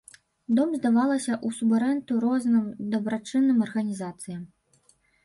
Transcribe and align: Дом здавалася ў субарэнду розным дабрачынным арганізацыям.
Дом 0.59 0.69
здавалася 0.77 1.31
ў 1.35 1.49
субарэнду 1.57 2.17
розным 2.23 2.63
дабрачынным 2.95 3.61
арганізацыям. 3.67 4.41